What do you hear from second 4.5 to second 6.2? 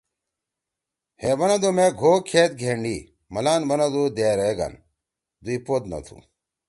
گھن! دُوئی پود نہ تُھو۔